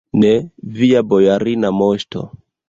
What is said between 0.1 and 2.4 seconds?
Ne, via bojarina moŝto!